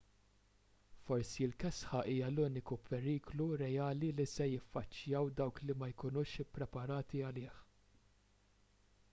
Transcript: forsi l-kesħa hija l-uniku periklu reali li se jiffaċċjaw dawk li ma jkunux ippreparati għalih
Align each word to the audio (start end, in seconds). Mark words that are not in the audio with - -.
forsi 1.09 1.43
l-kesħa 1.49 1.99
hija 2.13 2.31
l-uniku 2.33 2.77
periklu 2.87 3.47
reali 3.63 4.09
li 4.21 4.27
se 4.33 4.49
jiffaċċjaw 4.55 5.31
dawk 5.43 5.63
li 5.67 5.77
ma 5.83 5.93
jkunux 5.95 6.37
ippreparati 6.47 7.25
għalih 7.29 7.63